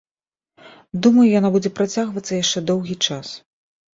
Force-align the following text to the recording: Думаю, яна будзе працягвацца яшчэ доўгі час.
Думаю, 1.07 1.25
яна 1.39 1.51
будзе 1.57 1.71
працягвацца 1.79 2.33
яшчэ 2.39 2.59
доўгі 2.69 2.95
час. 3.11 3.27